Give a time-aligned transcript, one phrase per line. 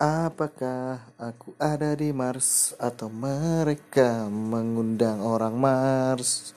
[0.00, 6.56] Apakah aku ada di Mars atau mereka mengundang orang Mars?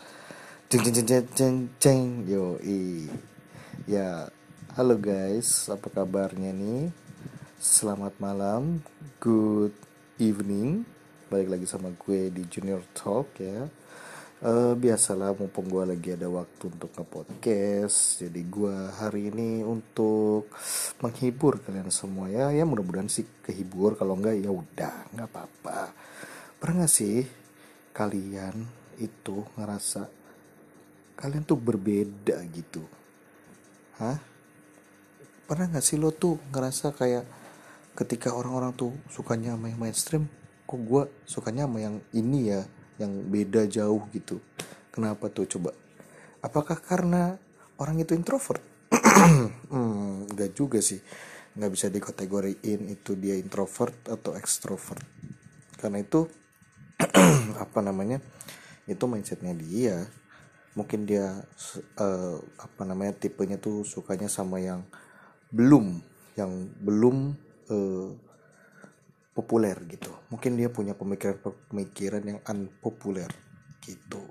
[0.72, 2.56] Jeng jeng jeng jeng jeng jeng yo
[3.84, 4.32] Ya,
[4.80, 6.88] halo guys, apa kabarnya nih?
[7.60, 8.80] Selamat malam,
[9.20, 9.76] good
[10.16, 10.88] evening.
[11.28, 13.68] Balik lagi sama gue di Junior Talk ya
[14.44, 20.52] uh, biasalah mumpung gue lagi ada waktu untuk nge-podcast jadi gue hari ini untuk
[21.00, 22.52] menghibur kalian semua ya.
[22.52, 25.96] Ya mudah-mudahan sih kehibur kalau enggak ya udah nggak apa-apa.
[26.60, 27.24] Pernah gak sih
[27.92, 28.56] kalian
[29.00, 30.08] itu ngerasa
[31.20, 32.84] kalian tuh berbeda gitu?
[34.00, 34.20] Hah?
[35.44, 37.28] Pernah gak sih lo tuh ngerasa kayak
[38.00, 40.24] ketika orang-orang tuh sukanya sama yang mainstream
[40.64, 42.64] kok gue sukanya sama yang ini ya
[43.04, 44.40] yang beda jauh gitu.
[44.90, 45.46] Kenapa tuh?
[45.46, 45.76] Coba.
[46.40, 47.36] Apakah karena
[47.78, 48.64] orang itu introvert?
[49.74, 51.02] Hmm, enggak juga sih.
[51.58, 55.02] Nggak bisa dikategoriin itu dia introvert atau extrovert.
[55.78, 56.30] Karena itu
[57.64, 58.22] apa namanya
[58.86, 60.06] itu mindsetnya dia.
[60.74, 61.42] Mungkin dia
[62.02, 64.86] uh, apa namanya tipenya tuh sukanya sama yang
[65.54, 66.02] belum
[66.34, 66.52] yang
[66.82, 67.38] belum
[67.70, 68.10] uh,
[69.34, 70.14] populer gitu.
[70.30, 73.28] Mungkin dia punya pemikiran-pemikiran yang unpopuler
[73.82, 74.22] gitu.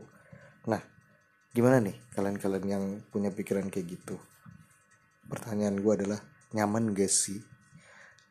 [0.71, 0.81] Nah
[1.53, 4.17] gimana nih kalian-kalian yang punya pikiran kayak gitu?
[5.27, 6.21] Pertanyaan gue adalah
[6.55, 7.43] nyaman gak sih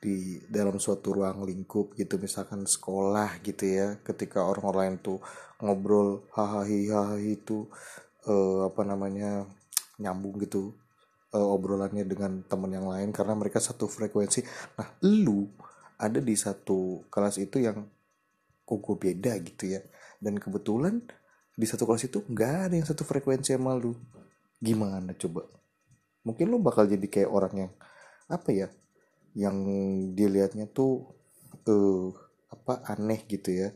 [0.02, 2.16] di dalam suatu ruang lingkup gitu?
[2.16, 5.20] Misalkan sekolah gitu ya ketika orang lain tuh
[5.60, 7.68] ngobrol hahaha itu
[8.26, 9.46] uh, apa namanya
[10.02, 10.74] nyambung gitu
[11.36, 14.42] uh, obrolannya dengan teman yang lain karena mereka satu frekuensi.
[14.80, 15.46] Nah lu
[16.02, 17.86] ada di satu kelas itu yang
[18.66, 19.82] kok beda gitu ya.
[20.18, 21.06] Dan kebetulan
[21.54, 23.94] di satu kelas itu nggak ada yang satu frekuensi sama lu
[24.58, 25.46] gimana coba?
[26.26, 27.72] Mungkin lu bakal jadi kayak orang yang
[28.32, 28.68] apa ya
[29.38, 29.58] yang
[30.18, 31.14] dilihatnya tuh
[31.70, 32.10] uh,
[32.50, 33.70] apa aneh gitu ya.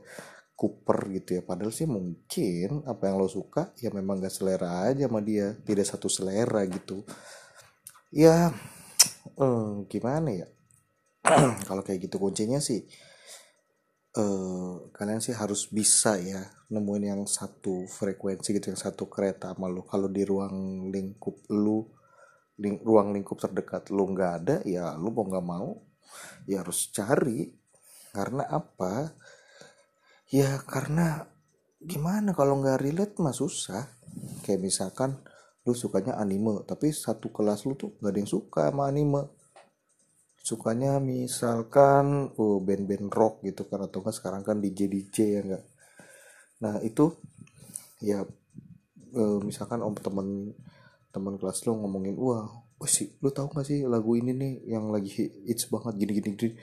[0.55, 1.41] Cooper gitu ya.
[1.43, 5.51] Padahal sih mungkin apa yang lo suka ya memang gak selera aja sama dia.
[5.51, 7.03] Tidak satu selera gitu.
[8.15, 8.55] Ya
[9.43, 10.47] eh, gimana ya
[11.67, 12.85] kalau kayak gitu kuncinya sih
[14.15, 16.41] uh, kalian sih harus bisa ya
[16.71, 19.85] nemuin yang satu frekuensi gitu yang satu kereta sama lu.
[19.85, 21.85] Kalau di ruang lingkup lu
[22.59, 25.69] ling, ruang lingkup terdekat lu nggak ada ya lu mau nggak mau
[26.49, 27.51] ya harus cari.
[28.15, 29.11] Karena apa?
[30.31, 31.27] Ya karena
[31.83, 33.91] gimana kalau nggak relate mah susah.
[34.47, 35.19] Kayak misalkan
[35.65, 39.25] lu sukanya anime tapi satu kelas lu tuh nggak ada yang suka sama anime
[40.45, 45.63] sukanya misalkan oh band-band rock gitu kan atau kan sekarang kan DJ DJ ya enggak
[46.61, 47.17] nah itu
[47.97, 48.21] ya
[49.09, 50.53] e, misalkan om temen
[51.09, 54.91] temen kelas lo ngomongin wah oh sih lu tahu gak sih lagu ini nih yang
[54.91, 55.09] lagi
[55.47, 56.53] hits banget gini gini gini.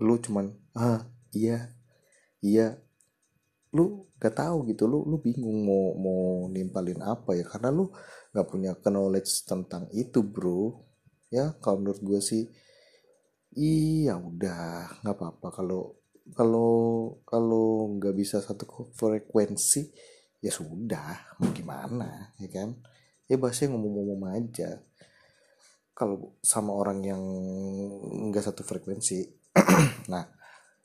[0.00, 0.46] Lu cuman
[0.76, 1.72] ah iya
[2.40, 2.80] iya.
[3.76, 7.92] Lu gak tahu gitu lu lu bingung mau mau nimpalin apa ya karena lu
[8.32, 10.82] gak punya knowledge tentang itu bro.
[11.28, 12.48] Ya kalau menurut gue sih
[13.56, 15.00] iya udah.
[15.02, 15.48] Nggak apa-apa.
[15.50, 15.96] Kalau
[16.36, 16.72] kalau
[17.24, 19.90] kalau nggak bisa satu frekuensi
[20.44, 21.40] ya sudah.
[21.40, 22.76] Mau gimana ya kan?
[23.26, 24.84] Ya bahasa ngomong-ngomong aja.
[25.96, 27.22] Kalau sama orang yang
[28.30, 29.24] nggak satu frekuensi
[30.12, 30.28] nah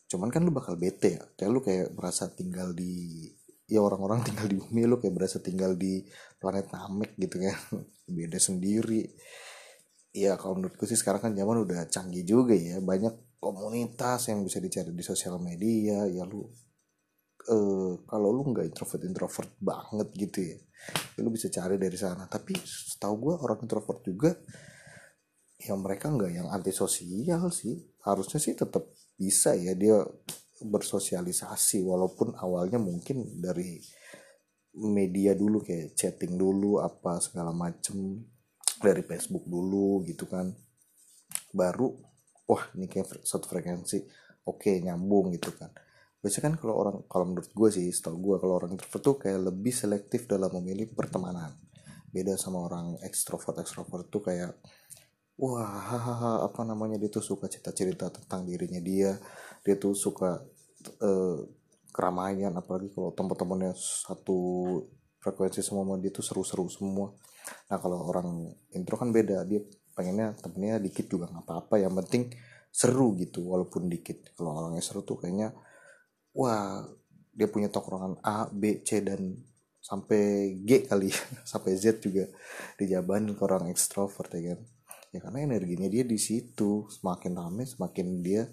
[0.07, 1.23] cuman kan lu bakal bete ya.
[1.35, 3.27] Kayak lu kayak merasa tinggal di
[3.67, 6.07] ya orang-orang tinggal di bumi lu kayak berasa tinggal di
[6.39, 7.59] planet Namek gitu kan.
[8.15, 9.11] Beda sendiri
[10.11, 12.79] ya kalau menurutku sih sekarang kan zaman udah canggih juga ya.
[12.83, 16.45] Banyak komunitas yang bisa dicari di sosial media ya lu
[17.49, 20.57] uh, kalau lu nggak introvert introvert banget gitu ya,
[21.17, 22.27] ya lu bisa cari dari sana.
[22.29, 24.31] Tapi setahu gue orang introvert juga
[25.61, 27.81] ya mereka nggak yang antisosial sih.
[28.05, 28.85] Harusnya sih tetap
[29.17, 30.01] bisa ya dia
[30.61, 33.81] bersosialisasi walaupun awalnya mungkin dari
[34.77, 38.23] media dulu kayak chatting dulu apa segala macem
[38.81, 40.49] dari Facebook dulu gitu kan.
[41.53, 41.95] Baru
[42.49, 44.03] wah ini kayak satu frekuensi.
[44.49, 45.69] Oke nyambung gitu kan.
[46.21, 49.39] Biasanya kan kalau orang kalau menurut gue sih setahu gue kalau orang introvert tuh kayak
[49.53, 51.53] lebih selektif dalam memilih pertemanan.
[52.11, 54.57] Beda sama orang ekstrovert ekstrovert tuh kayak
[55.41, 59.17] wah hahaha, apa namanya dia tuh suka cerita-cerita tentang dirinya dia.
[59.65, 60.41] Dia tuh suka
[61.01, 61.37] uh,
[61.91, 64.39] keramaian apalagi kalau teman-temannya satu
[65.21, 67.13] frekuensi semua dia tuh seru-seru semua
[67.69, 69.43] nah kalau orang intro kan beda.
[69.47, 69.61] Dia
[69.95, 71.75] pengennya temennya dikit juga nggak apa-apa.
[71.81, 72.23] Yang penting
[72.71, 74.33] seru gitu walaupun dikit.
[74.35, 75.51] Kalau orangnya seru tuh kayaknya
[76.35, 76.83] wah
[77.31, 79.35] dia punya tongkrongan A B C dan
[79.81, 81.21] sampai G kali ya.
[81.51, 82.29] Sampai Z juga
[82.79, 84.59] dijabanin ke orang ekstrovert ya kan?
[85.11, 86.87] Ya karena energinya dia di situ.
[86.87, 88.47] Semakin rame semakin dia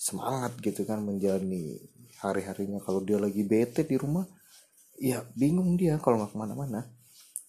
[0.00, 1.76] semangat gitu kan menjalani
[2.22, 2.80] hari-harinya.
[2.80, 4.24] Kalau dia lagi bete di rumah
[5.02, 6.86] ya bingung dia kalau nggak ke mana-mana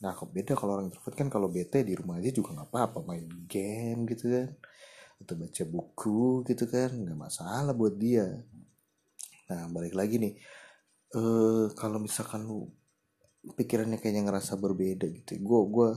[0.03, 1.15] nah kok beda kalau orang introvert?
[1.15, 4.49] Kan kalau bete di rumah aja juga nggak apa-apa main game gitu kan.
[5.23, 8.27] Atau baca buku gitu kan nggak masalah buat dia.
[9.47, 10.33] Nah balik lagi nih.
[11.15, 12.67] Eh kalau misalkan lu
[13.55, 15.89] pikirannya kayaknya ngerasa berbeda gitu gue gue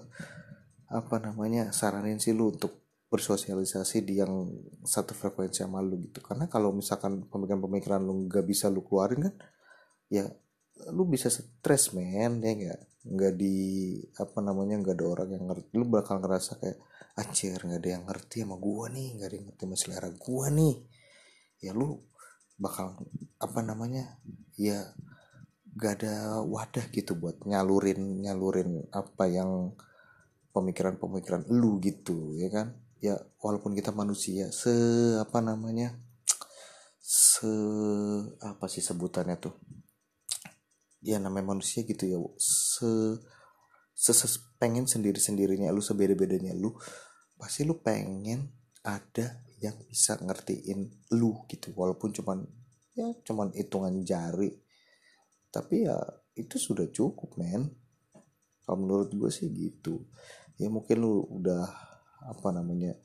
[0.91, 4.51] apa namanya saranin sih lu untuk bersosialisasi di yang
[4.83, 6.23] satu frekuensi sama lu gitu.
[6.23, 9.35] Karena kalau misalkan pemikiran-pemikiran lu nggak bisa lu keluarin kan
[10.11, 10.27] ya
[10.93, 12.81] lu bisa stres men ya nggak?
[13.07, 13.57] Nggak di
[14.19, 15.71] apa namanya nggak ada orang yang ngerti.
[15.79, 16.79] Lu bakal ngerasa kayak
[17.17, 20.47] anjir nggak ada yang ngerti sama gua nih nggak ada yang ngerti sama selera gua
[20.53, 20.77] nih.
[21.65, 22.03] Ya lu
[22.57, 22.97] bakal
[23.37, 24.21] apa namanya
[24.57, 24.97] ya
[25.77, 29.77] gak ada wadah gitu buat nyalurin nyalurin apa yang
[30.57, 32.73] pemikiran-pemikiran lu gitu ya kan?
[32.97, 34.73] Ya walaupun kita manusia se
[35.21, 36.01] apa namanya
[36.97, 37.53] se
[38.41, 39.53] apa sih sebutannya tuh
[41.07, 43.23] ya namanya manusia gitu ya se
[43.95, 44.27] se, se
[44.59, 46.75] pengen sendiri sendirinya lu sebeda bedanya lu
[47.39, 48.51] pasti lu pengen
[48.83, 51.73] ada yang bisa ngertiin lu gitu.
[51.75, 52.39] Walaupun cuman
[52.97, 54.53] ya cuman hitungan jari.
[55.51, 55.97] Tapi ya
[56.37, 57.67] itu sudah cukup men.
[58.63, 60.07] Kalau menurut gue sih gitu.
[60.61, 61.65] Ya mungkin lu udah
[62.27, 62.97] apa namanya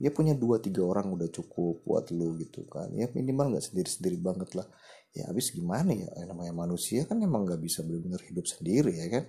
[0.00, 2.90] ya punya dua tiga orang udah cukup buat lu gitu kan.
[2.94, 4.66] Ya minimal nggak sendiri sendiri banget lah
[5.16, 6.12] ya habis gimana ya?
[6.20, 9.24] Yang namanya manusia kan emang nggak bisa benar-benar hidup sendiri ya kan?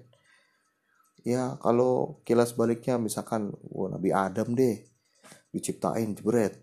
[1.24, 4.84] Ya kalau kilas baliknya misalkan wah, Nabi Adam deh
[5.51, 6.60] diciptain jebret.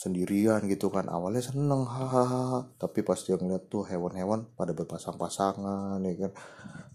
[0.00, 2.72] Sendirian gitu kan awalnya seneng hahaha.
[2.80, 6.32] Tapi pas dia ngeliat tuh hewan-hewan pada berpasang-pasangan ya kan?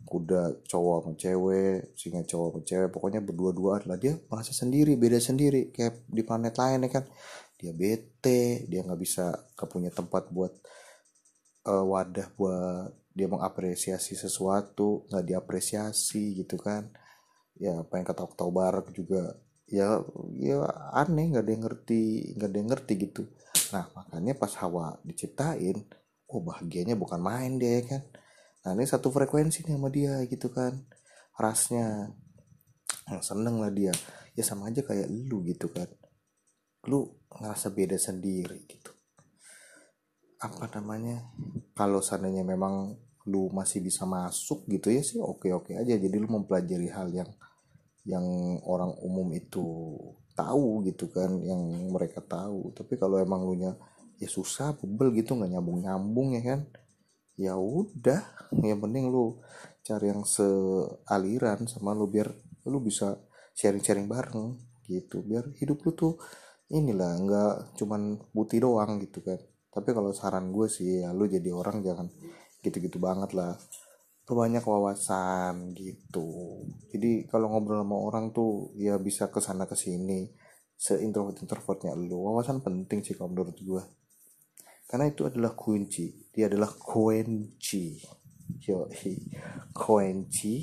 [0.06, 3.98] Kuda cowok sama cewek singa cowok sama cewek pokoknya berdua-duaan lah.
[4.02, 7.06] Dia merasa sendiri beda sendiri kayak di planet lain ya kan?
[7.62, 10.54] Dia bete dia nggak bisa gak punya tempat buat
[11.66, 16.92] uh, wadah buat dia mengapresiasi sesuatu nggak diapresiasi gitu kan.
[17.58, 19.40] Ya apa yang kata-kata barak juga.
[19.66, 20.04] Ya
[20.38, 20.62] ya
[20.94, 22.04] aneh nggak ada yang ngerti
[22.38, 23.24] nggak ada yang ngerti gitu.
[23.74, 25.78] Nah makanya pas Hawa diciptain
[26.30, 28.04] oh bahagianya bukan main dia kan.
[28.66, 30.86] Nah ini satu frekuensi nih sama dia gitu kan
[31.40, 32.14] rasnya.
[33.06, 33.94] Nah, seneng lah dia.
[34.34, 35.88] Ya sama aja kayak lu gitu kan.
[36.90, 38.95] Lu ngerasa beda sendiri gitu
[40.46, 41.26] apa namanya?
[41.74, 42.96] Kalau seandainya memang
[43.26, 45.98] lu masih bisa masuk gitu ya sih oke oke aja.
[45.98, 47.30] Jadi lu mempelajari hal yang
[48.06, 48.26] yang
[48.70, 49.66] orang umum itu
[50.38, 51.60] tahu gitu kan yang
[51.90, 52.70] mereka tahu.
[52.78, 53.74] Tapi kalau emang lu nya
[54.22, 56.62] ya susah bebel gitu nggak nyambung nyambung ya kan
[57.36, 58.22] ya udah.
[58.62, 59.42] Yang penting lu
[59.82, 62.30] cari yang sealiran sama lu biar
[62.70, 63.18] lu bisa
[63.58, 64.56] sharing sharing bareng
[64.86, 65.26] gitu.
[65.26, 66.14] Biar hidup lu tuh
[66.70, 69.38] inilah nggak cuman putih doang gitu kan
[69.76, 72.08] tapi kalau saran gue sih ya lu jadi orang jangan
[72.64, 73.60] gitu-gitu banget lah.
[74.24, 76.64] Banyak wawasan gitu.
[76.90, 80.32] Jadi kalau ngobrol sama orang tuh ya bisa ke sana ke sini
[80.80, 82.24] seintrovert introvertnya lu.
[82.24, 83.84] Wawasan penting sih kalau menurut gue.
[84.88, 86.32] Karena itu adalah kunci.
[86.32, 88.00] Dia adalah kunci.
[88.64, 88.88] Yo
[89.76, 90.56] kunci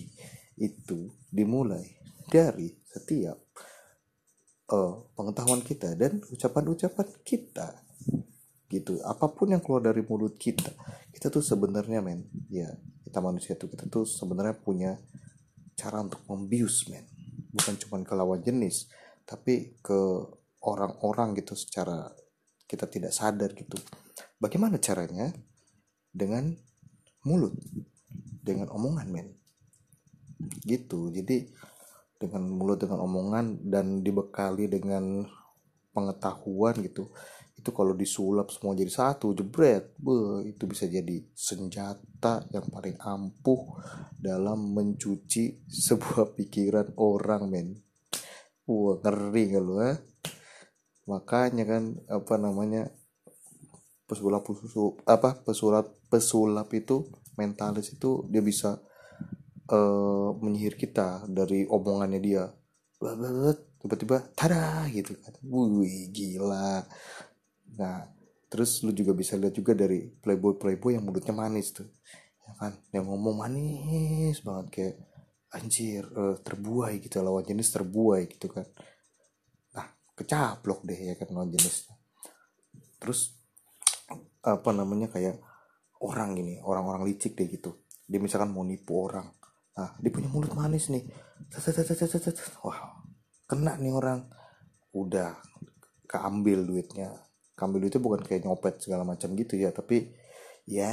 [0.57, 0.99] itu
[1.29, 1.85] dimulai
[2.33, 3.37] dari setiap
[4.73, 7.69] uh, pengetahuan kita dan ucapan-ucapan kita
[8.73, 8.97] gitu.
[9.05, 10.73] Apa pun yang keluar dari mulut kita
[11.13, 12.73] kita tuh sebenarnya men ya
[13.05, 14.97] kita manusia tuh kita tuh sebenarnya punya
[15.77, 17.05] cara untuk membius men.
[17.53, 18.89] Bukan cuma ke lawan jenis
[19.29, 20.01] tapi ke
[20.65, 22.11] orang-orang gitu secara
[22.65, 23.77] kita tidak sadar gitu.
[24.41, 25.29] Bagaimana caranya
[26.09, 26.57] dengan
[27.29, 27.53] mulut?
[28.43, 29.29] Dengan omongan men.
[30.65, 31.13] Gitu.
[31.13, 31.53] Jadi
[32.17, 35.27] dengan mulut dengan omongan dan dibekali dengan
[35.93, 37.11] pengetahuan gitu
[37.59, 39.95] itu kalau disulap semua jadi satu jebret.
[40.01, 43.79] Be itu bisa jadi senjata yang paling ampuh
[44.19, 47.69] dalam mencuci sebuah pikiran orang men.
[48.67, 49.99] Wah ngeri gak lu eh?
[51.03, 52.87] makanya kan apa namanya
[54.07, 58.79] pesulap pesulap apa pesulap pesulap itu mentalis itu dia bisa
[59.67, 62.45] uh, menyihir kita dari omongannya dia.
[63.83, 65.35] Tiba-tiba tada gitu kan.
[65.43, 66.87] Wih gila
[67.79, 68.05] nah
[68.53, 71.89] terus lu juga bisa lihat juga dari playboy playboy yang mulutnya manis tuh.
[72.45, 72.73] Ya kan?
[72.93, 74.95] Yang ngomong manis banget kayak
[75.53, 78.69] anjir uh, terbuai gitu lawan jenis terbuai gitu kan.
[79.73, 81.89] Nah kecaplok deh ya kan lawan jenis.
[83.01, 83.41] Terus
[84.45, 85.41] apa namanya kayak
[86.05, 87.89] orang gini orang-orang licik deh gitu.
[88.05, 89.33] Dia misalkan mau nipu orang.
[89.81, 91.09] Nah dia punya mulut manis nih.
[92.61, 93.01] Wah
[93.49, 94.29] kena nih orang.
[94.93, 95.41] Udah
[96.05, 97.17] keambil duitnya
[97.55, 100.11] keambil duitnya bukan kayak nyopet segala macam gitu ya tapi
[100.65, 100.93] ya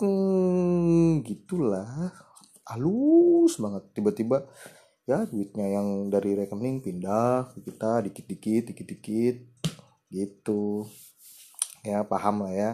[0.00, 2.12] hmm, gitulah.
[2.64, 3.84] Halus banget.
[3.92, 4.48] Tiba-tiba
[5.04, 9.36] ya duitnya yang dari rekening pindah ke kita dikit-dikit dikit-dikit
[10.08, 10.88] gitu.
[11.84, 12.70] Ya paham lah ya.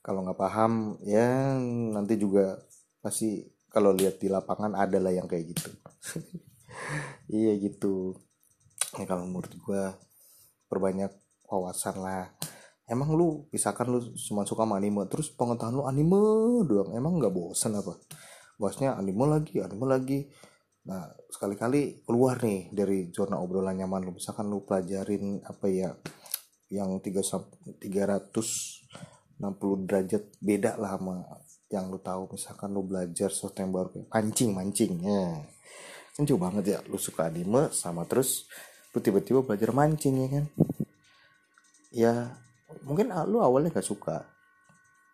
[0.00, 1.58] Kalau nggak paham ya
[1.92, 2.62] nanti juga
[3.02, 5.70] pasti kalau lihat di lapangan ada lah yang kayak gitu.
[7.26, 8.12] Iya gitu.
[9.00, 9.84] Ya kalau menurut gue
[10.68, 11.08] perbanyak
[11.48, 12.34] wawasan lah.
[12.86, 16.22] Emang lu misalkan lu cuma suka sama anime terus pengetahuan lu anime
[16.70, 17.98] doang emang nggak bosan apa?
[18.54, 20.30] Bosnya anime lagi anime lagi.
[20.86, 24.14] Nah sekali-kali keluar nih dari zona obrolan nyaman lu.
[24.14, 25.98] Misalkan lu pelajarin apa ya
[26.70, 29.42] yang 360
[29.86, 31.26] derajat beda lah sama
[31.74, 32.38] yang lu tahu.
[32.38, 34.94] Misalkan lu belajar sesuatu yang baru pancing mancing.
[35.02, 35.42] Ya.
[36.14, 38.46] Kan banget ya lu suka anime sama terus
[38.94, 40.46] lu tiba-tiba belajar mancing ya kan
[41.96, 42.28] ya
[42.84, 44.20] mungkin lu awalnya gak suka.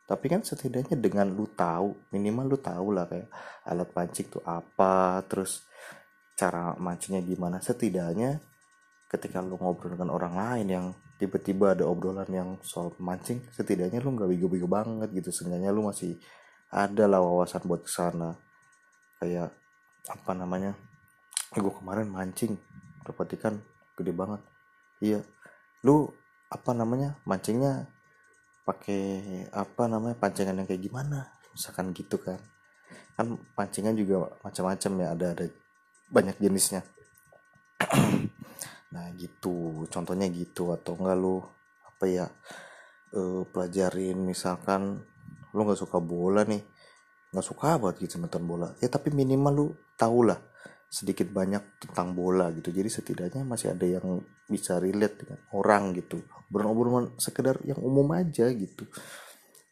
[0.02, 3.30] Tapi kan setidaknya dengan lu tahu minimal lu tahu lah kayak
[3.70, 5.62] alat pancing tuh apa terus
[6.34, 7.62] cara mancingnya gimana.
[7.62, 8.42] Setidaknya
[9.06, 10.86] ketika lu ngobrol dengan orang lain yang
[11.22, 15.30] tiba-tiba ada obrolan yang soal mancing setidaknya lu nggak bego-bego banget gitu.
[15.30, 16.18] Seenggaknya lu masih
[16.74, 18.34] ada lah wawasan buat ke sana
[19.22, 19.54] kayak
[20.10, 20.74] apa namanya
[21.54, 22.58] eh, gue kemarin mancing
[23.06, 23.54] dapat ikan
[23.94, 24.40] gede banget.
[24.98, 25.20] Iya.
[25.86, 26.10] Lu
[26.52, 27.88] apa namanya mancingnya
[28.68, 29.02] pakai
[29.50, 32.38] apa namanya pancingan yang kayak gimana misalkan gitu kan.
[33.16, 35.46] Kan pancingan juga macam-macam ya ada ada
[36.12, 36.84] banyak jenisnya.
[38.92, 41.40] Nah gitu contohnya gitu atau enggak lu
[41.88, 42.28] apa ya
[43.16, 45.00] uh, pelajarin misalkan
[45.56, 46.60] lu nggak suka bola nih
[47.32, 48.68] nggak suka banget gitu nonton bola.
[48.84, 49.66] Ya tapi minimal lu
[49.96, 50.36] tau lah
[50.92, 52.68] sedikit banyak tentang bola gitu.
[52.68, 56.20] Jadi setidaknya masih ada yang bisa relate dengan orang gitu.
[56.52, 58.84] Obrolan sekedar yang umum aja gitu.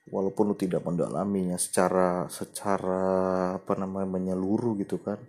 [0.08, 3.04] Walaupun lu tidak mendalaminya secara secara
[3.60, 5.20] apa namanya menyeluruh gitu kan.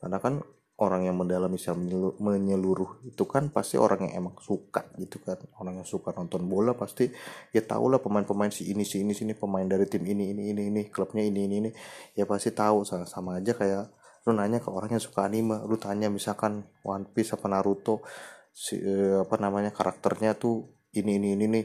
[0.00, 0.40] Karena kan
[0.80, 1.84] orang yang mendalami secara
[2.16, 5.36] menyeluruh itu kan pasti orang yang emang suka gitu kan.
[5.60, 7.12] Orang yang suka nonton bola pasti
[7.52, 10.62] ya tau lah pemain-pemain si ini si ini sini pemain dari tim ini ini ini
[10.72, 11.70] ini klubnya ini ini ini.
[12.16, 13.95] Ya pasti tahu sama sama aja kayak
[14.26, 18.02] lu nanya ke orang yang suka anime lu tanya misalkan One Piece apa Naruto
[18.50, 20.66] si eh, apa namanya karakternya tuh
[20.96, 21.64] ini ini ini nih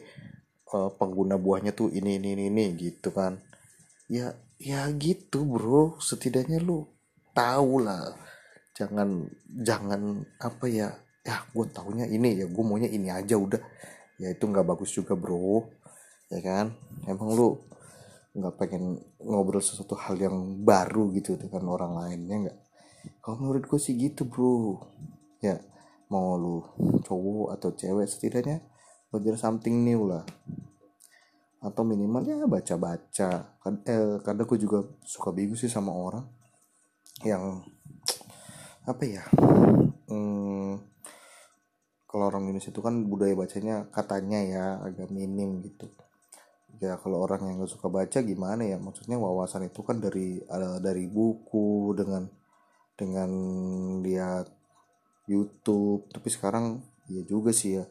[0.76, 3.40] eh, pengguna buahnya tuh ini ini ini ini gitu kan.
[4.12, 5.96] Ya ya gitu bro.
[6.04, 6.84] Setidaknya lu
[7.32, 8.12] tahu lah.
[8.76, 10.92] Jangan jangan apa ya
[11.22, 13.62] ya gue taunya ini ya gue maunya ini aja udah.
[14.20, 15.72] Ya itu nggak bagus juga bro.
[16.28, 16.76] Ya kan?
[17.08, 17.56] Emang lu
[18.32, 22.60] nggak pengen ngobrol sesuatu hal yang baru gitu dengan orang lainnya nggak?
[23.20, 24.82] Kalau menurut gue sih gitu bro.
[25.42, 25.58] Ya
[26.12, 26.62] mau lu
[27.02, 28.62] cowok atau cewek setidaknya
[29.10, 30.24] belajar something new lah.
[31.62, 33.60] Atau minimal ya baca-baca.
[33.86, 36.26] Eh, kadang gue juga suka bingung sih sama orang
[37.22, 37.62] yang
[38.82, 39.22] apa ya
[40.10, 40.82] hmm,
[42.10, 45.94] kalau orang Indonesia itu kan budaya bacanya katanya ya agak minim gitu
[46.82, 48.82] ya kalau orang yang gak suka baca gimana ya?
[48.82, 52.26] Maksudnya wawasan itu kan dari uh, dari buku dengan
[52.98, 53.30] dengan
[54.02, 54.50] lihat
[55.30, 56.10] YouTube.
[56.10, 57.86] Tapi sekarang ya juga sih ya.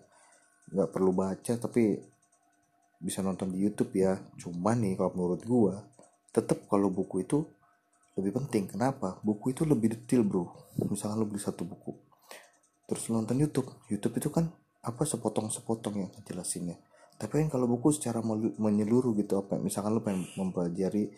[0.74, 2.02] Nggak perlu baca tapi
[2.98, 4.18] bisa nonton di YouTube ya.
[4.42, 5.86] Cuman nih kalau menurut gua
[6.34, 7.46] tetap kalau buku itu
[8.18, 8.74] lebih penting.
[8.74, 9.22] Kenapa?
[9.22, 10.50] Buku itu lebih detail bro.
[10.82, 12.10] Misalkan lo beli satu buku
[12.90, 13.70] terus nonton YouTube.
[13.86, 14.50] YouTube itu kan
[14.82, 15.06] apa?
[15.06, 16.89] Sepotong-sepotong yang jelasinnya
[17.20, 18.24] tapi kan kalau buku secara
[18.56, 21.12] menyeluruh gitu apa misalkan lo pengen mempelajari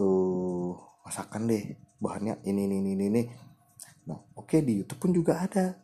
[0.00, 0.72] uh,
[1.04, 3.22] masakan deh bahannya ini ini ini ini
[4.08, 5.80] nah oke okay, di YouTube pun juga ada.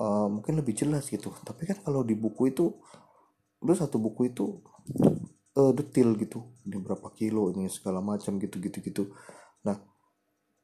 [0.00, 1.28] Uh, mungkin lebih jelas gitu.
[1.44, 2.72] Tapi kan kalau di buku itu
[3.60, 4.64] lo satu buku itu
[5.60, 6.56] uh, detail gitu.
[6.64, 9.02] Ini berapa kilo ini segala macam gitu gitu gitu.
[9.64, 9.76] Nah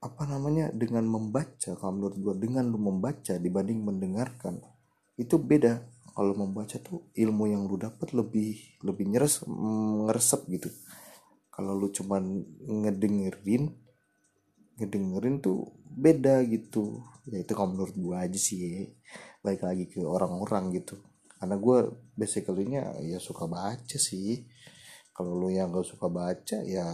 [0.01, 4.61] apa namanya dengan membaca kalau menurut gue dengan lu membaca dibanding mendengarkan
[5.17, 5.85] itu beda.
[6.17, 10.73] Kalau membaca tuh ilmu yang lu dapat lebih lebih nyeres ngeresep gitu.
[11.53, 13.69] Kalau lu cuman ngedengerin
[14.81, 17.05] ngedengerin tuh beda gitu.
[17.29, 18.93] Ya itu kalau menurut gue aja sih
[19.45, 20.97] baik lagi ke orang-orang gitu.
[21.37, 21.79] Karena gue
[22.17, 24.45] basically nya ya suka baca sih.
[25.13, 26.85] Kalau lu yang gak suka baca ya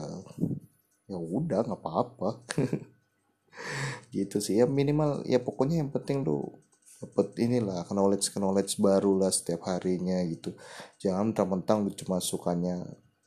[1.11, 2.43] ya udah nggak apa-apa.
[4.15, 4.63] Gitu sih.
[4.63, 6.63] Ya minimal ya pokoknya yang penting lu
[7.03, 10.55] dapet inilah knowledge knowledge baru lah setiap harinya gitu.
[11.03, 12.79] Jangan mentang-mentang lu cuma sukanya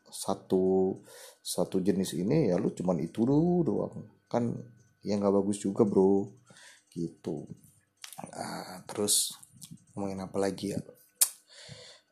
[0.07, 0.95] satu
[1.43, 3.95] satu jenis ini ya lu cuman itu dulu doang.
[4.31, 4.55] Kan
[5.03, 6.31] ya nggak bagus juga bro.
[6.87, 7.43] Gitu.
[8.15, 9.35] Uh, terus
[9.91, 10.79] ngomongin apa lagi ya?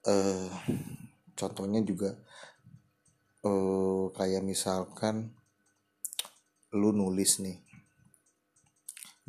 [0.04, 0.52] Uh,
[1.40, 2.20] contohnya juga
[3.48, 5.32] uh, kayak misalkan
[6.76, 7.64] lu nulis nih.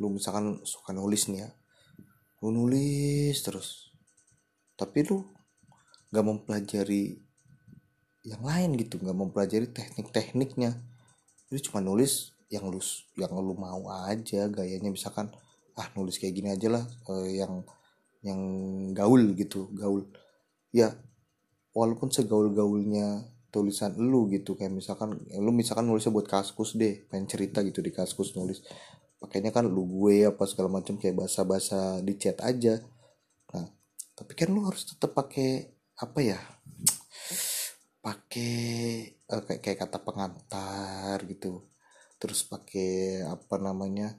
[0.02, 1.50] Lu misalkan suka nulis nih ya
[2.44, 3.88] lu nulis terus.
[4.76, 5.24] Tapi lu
[6.12, 7.24] gak mempelajari
[8.24, 10.76] yang lain gitu nggak mempelajari teknik-tekniknya.
[11.48, 12.80] Lu cuma nulis yang lu
[13.16, 14.92] yang lu mau aja gayanya.
[14.92, 15.32] Misalkan
[15.76, 17.64] ah nulis kayak gini aja lah uh, yang
[18.20, 18.40] yang
[18.92, 20.04] gaul gitu gaul.
[20.68, 20.92] Ya
[21.72, 27.62] walaupun segaul-gaulnya tulisan lu gitu kayak misalkan lu misalkan nulisnya buat kaskus deh pengen cerita
[27.62, 28.66] gitu di kaskus nulis
[29.24, 32.76] pakainya kan lu gue apa segala macam kayak bahasa-bahasa di chat aja.
[33.56, 33.64] Nah
[34.12, 36.36] tapi kan lu harus tetap pakai apa ya?
[38.04, 38.52] Pakai
[39.32, 41.72] uh, kayak kayak kata pengantar gitu.
[42.20, 44.12] Terus pakai apa namanya?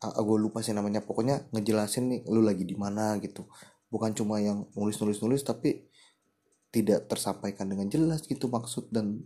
[0.00, 1.04] Uh, gue lupa sih namanya.
[1.04, 3.44] Pokoknya ngejelasin nih lu lagi di mana gitu.
[3.92, 5.84] Bukan cuma yang nulis nulis nulis tapi
[6.72, 9.20] tidak tersampaikan dengan jelas gitu maksud dan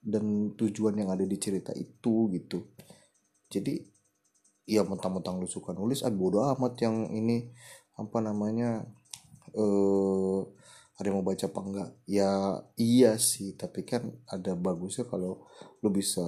[0.00, 2.70] dan tujuan yang ada di cerita itu gitu.
[3.50, 3.95] Jadi
[4.66, 7.54] ya mentang-mentang lu suka nulis ah bodo amat yang ini
[7.96, 8.82] apa namanya
[9.54, 10.40] eh
[10.96, 11.90] ada yang mau baca apa enggak.
[12.08, 12.32] Ya
[12.80, 15.44] iya sih tapi kan ada bagusnya kalau
[15.84, 16.24] lu bisa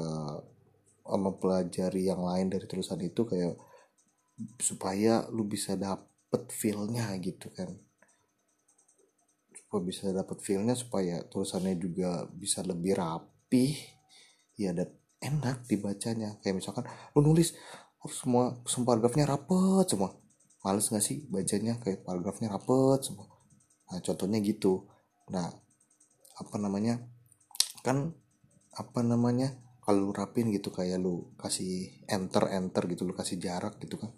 [1.08, 3.56] mempelajari yang lain dari tulisan itu kayak
[4.60, 7.72] supaya lu bisa dapet feelnya gitu kan.
[9.56, 13.72] Supaya bisa dapet feelnya supaya tulisannya juga bisa lebih rapi
[14.60, 14.92] ya dan
[15.24, 16.36] enak dibacanya.
[16.44, 16.84] Kayak misalkan
[17.16, 17.56] lu nulis
[18.02, 20.14] oh, semua semua paragrafnya rapet semua.
[20.62, 21.78] Males gak sih bacanya?
[21.80, 23.26] Kayak paragrafnya rapet semua.
[23.88, 24.86] Nah contohnya gitu.
[25.32, 25.48] Nah
[26.38, 27.00] apa namanya?
[27.82, 28.14] Kan
[28.74, 29.54] apa namanya?
[29.82, 34.12] Kalau lu rapin gitu kayak lu kasih enter enter gitu lu kasih jarak gitu kan.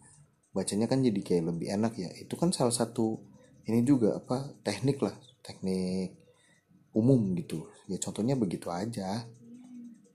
[0.50, 2.10] Bacanya kan jadi kayak lebih enak ya.
[2.18, 3.22] Itu kan salah satu
[3.70, 5.14] ini juga apa teknik lah.
[5.46, 6.18] Teknik
[6.90, 7.70] umum gitu.
[7.86, 9.30] Ya contohnya begitu aja.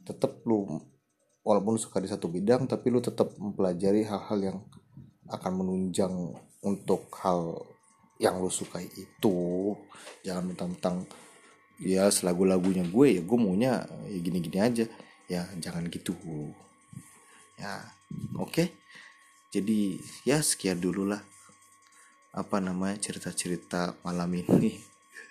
[0.04, 0.84] Tetap lu
[1.46, 4.58] walaupun lu suka di satu bidang tapi lu tetap mempelajari hal-hal yang
[5.30, 6.12] akan menunjang
[6.66, 7.62] untuk hal
[8.18, 9.72] yang lo sukai itu.
[10.26, 11.06] Jangan mentang-mentang
[11.78, 14.86] ya selagu-lagunya gue ya gue maunya ya gini-gini aja.
[15.30, 16.18] Ya jangan gitu.
[17.62, 17.94] Ya
[18.42, 18.52] oke.
[18.52, 18.68] Okay?
[19.54, 21.22] jadi ya sekian dulu lah.
[22.36, 24.76] Apa namanya cerita-cerita malam ini.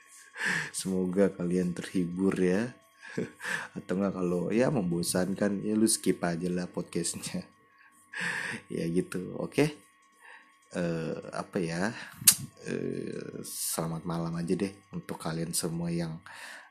[0.79, 2.73] Semoga kalian terhibur ya
[3.77, 7.45] atau enggak kalau ya membosankan ya lu skip aja lah podcastnya.
[8.71, 9.35] Ya gitu.
[9.43, 9.51] Oke?
[9.51, 9.69] Okay?
[10.79, 11.91] uh, apa ya?
[12.67, 16.23] Uh, selamat malam aja deh untuk kalian semua yang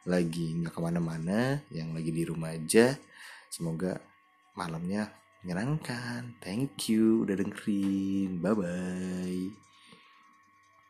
[0.04, 2.96] lagi nggak ke mana-mana yang lagi di rumah aja.
[3.52, 4.00] Semoga
[4.56, 5.12] malamnya
[5.44, 6.40] menyenangkan.
[6.44, 7.28] Thank you.
[7.28, 8.40] Udah dengerin.
[8.40, 9.73] Bye bye